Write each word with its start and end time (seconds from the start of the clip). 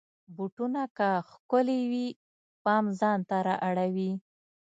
بوټونه 0.35 0.83
که 0.97 1.09
ښکلې 1.29 1.79
وي، 1.91 2.07
پام 2.63 2.85
ځان 2.99 3.19
ته 3.29 3.37
را 3.47 3.55
اړوي. 3.67 4.11